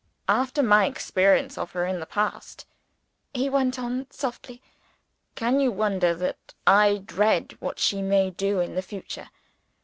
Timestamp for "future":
8.81-9.29